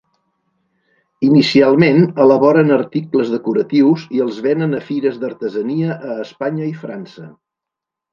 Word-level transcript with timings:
Inicialment 1.25 1.99
elaboren 2.23 2.75
articles 2.77 3.29
decoratius 3.33 4.05
i 4.19 4.23
els 4.25 4.39
venen 4.47 4.73
a 4.79 4.81
fires 4.87 5.21
d'artesania 5.25 5.99
a 5.99 6.17
Espanya 6.25 6.71
i 6.71 6.73
França. 6.87 7.29